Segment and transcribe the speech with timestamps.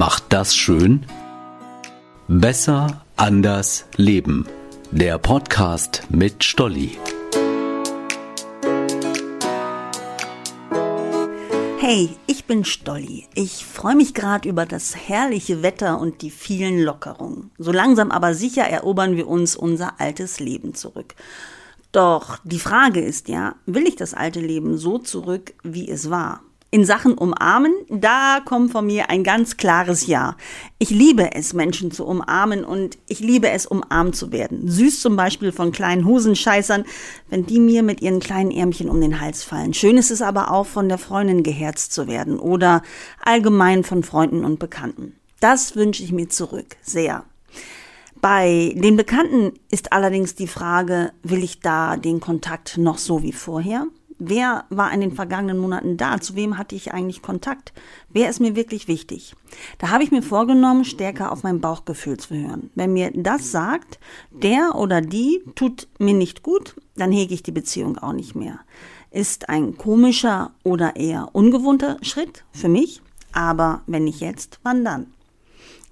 [0.00, 1.04] macht das schön?
[2.26, 4.46] Besser, anders, leben.
[4.90, 6.96] Der Podcast mit Stolli.
[11.78, 13.26] Hey, ich bin Stolli.
[13.34, 17.50] Ich freue mich gerade über das herrliche Wetter und die vielen Lockerungen.
[17.58, 21.14] So langsam aber sicher erobern wir uns unser altes Leben zurück.
[21.92, 26.40] Doch die Frage ist ja, will ich das alte Leben so zurück, wie es war?
[26.72, 30.36] In Sachen Umarmen, da kommt von mir ein ganz klares Ja.
[30.78, 34.68] Ich liebe es, Menschen zu umarmen und ich liebe es, umarmt zu werden.
[34.68, 36.84] Süß zum Beispiel von kleinen Hosenscheißern,
[37.28, 39.74] wenn die mir mit ihren kleinen Ärmchen um den Hals fallen.
[39.74, 42.82] Schön ist es aber auch, von der Freundin geherzt zu werden oder
[43.24, 45.16] allgemein von Freunden und Bekannten.
[45.40, 47.24] Das wünsche ich mir zurück, sehr.
[48.20, 53.32] Bei den Bekannten ist allerdings die Frage, will ich da den Kontakt noch so wie
[53.32, 53.86] vorher?
[54.22, 56.20] Wer war in den vergangenen Monaten da?
[56.20, 57.72] Zu wem hatte ich eigentlich Kontakt?
[58.10, 59.34] Wer ist mir wirklich wichtig?
[59.78, 62.70] Da habe ich mir vorgenommen, stärker auf mein Bauchgefühl zu hören.
[62.74, 63.98] Wenn mir das sagt,
[64.30, 68.60] der oder die tut mir nicht gut, dann hege ich die Beziehung auch nicht mehr.
[69.10, 73.00] Ist ein komischer oder eher ungewohnter Schritt für mich,
[73.32, 75.06] aber wenn nicht jetzt, wann dann?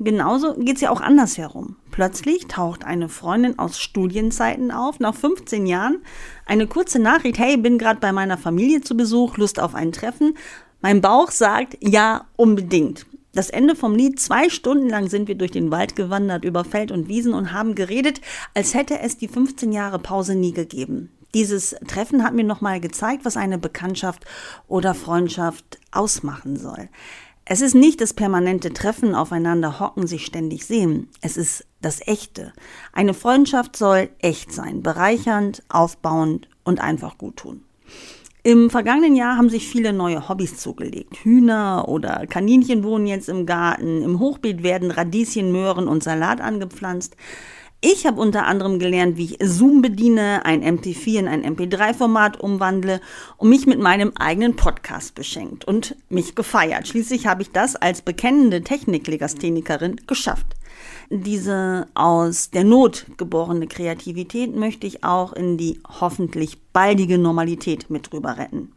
[0.01, 1.77] Genauso geht's ja auch andersherum.
[1.91, 6.03] Plötzlich taucht eine Freundin aus Studienzeiten auf, nach 15 Jahren,
[6.47, 10.37] eine kurze Nachricht, hey, bin gerade bei meiner Familie zu Besuch, Lust auf ein Treffen.
[10.81, 13.07] Mein Bauch sagt, ja, unbedingt.
[13.35, 16.93] Das Ende vom Lied, zwei Stunden lang sind wir durch den Wald gewandert, über Feld
[16.93, 18.21] und Wiesen und haben geredet,
[18.55, 21.11] als hätte es die 15 Jahre Pause nie gegeben.
[21.35, 24.25] Dieses Treffen hat mir nochmal gezeigt, was eine Bekanntschaft
[24.67, 26.89] oder Freundschaft ausmachen soll.
[27.51, 31.09] Es ist nicht das permanente Treffen, aufeinander hocken, sich ständig sehen.
[31.23, 32.53] Es ist das Echte.
[32.93, 37.63] Eine Freundschaft soll echt sein, bereichernd, aufbauend und einfach gut tun.
[38.43, 41.25] Im vergangenen Jahr haben sich viele neue Hobbys zugelegt.
[41.25, 44.03] Hühner oder Kaninchen wohnen jetzt im Garten.
[44.03, 47.17] Im Hochbeet werden Radieschen, Möhren und Salat angepflanzt.
[47.81, 53.01] Ich habe unter anderem gelernt, wie ich Zoom bediene, ein MP4 in ein MP3-Format umwandle
[53.37, 56.89] und mich mit meinem eigenen Podcast beschenkt und mich gefeiert.
[56.89, 60.47] Schließlich habe ich das als bekennende Techniklegasthenikerin geschafft.
[61.09, 68.11] Diese aus der Not geborene Kreativität möchte ich auch in die hoffentlich baldige Normalität mit
[68.11, 68.73] drüber retten.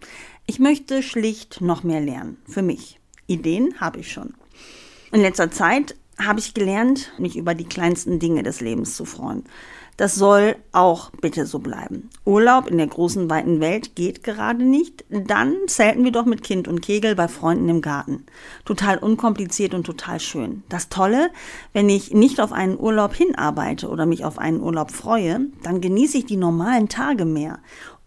[0.45, 2.37] Ich möchte schlicht noch mehr lernen.
[2.47, 2.99] Für mich.
[3.25, 4.35] Ideen habe ich schon.
[5.11, 5.95] In letzter Zeit
[6.25, 9.43] habe ich gelernt, mich über die kleinsten Dinge des Lebens zu freuen.
[9.97, 12.09] Das soll auch bitte so bleiben.
[12.25, 15.05] Urlaub in der großen, weiten Welt geht gerade nicht.
[15.09, 18.25] Dann zelten wir doch mit Kind und Kegel bei Freunden im Garten.
[18.65, 20.63] Total unkompliziert und total schön.
[20.69, 21.29] Das Tolle,
[21.73, 26.17] wenn ich nicht auf einen Urlaub hinarbeite oder mich auf einen Urlaub freue, dann genieße
[26.17, 27.59] ich die normalen Tage mehr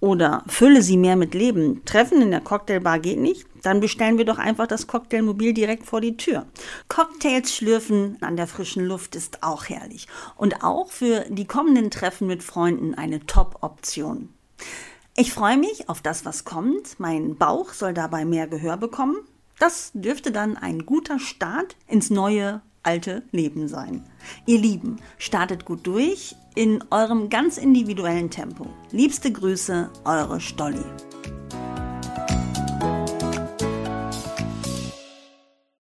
[0.05, 1.83] oder fülle sie mehr mit Leben.
[1.87, 3.47] Treffen in der Cocktailbar geht nicht?
[3.63, 6.45] Dann bestellen wir doch einfach das Cocktailmobil direkt vor die Tür.
[6.89, 10.07] Cocktails schlürfen an der frischen Luft ist auch herrlich.
[10.37, 14.29] Und auch für die kommenden Treffen mit Freunden eine Top-Option.
[15.17, 17.01] Ich freue mich auf das, was kommt.
[17.01, 19.17] Mein Bauch soll dabei mehr Gehör bekommen.
[19.59, 24.05] Das dürfte dann ein guter Start ins neue alte Leben sein.
[24.47, 28.67] Ihr Lieben, startet gut durch in eurem ganz individuellen Tempo.
[28.93, 30.85] Liebste Grüße, eure Stolli.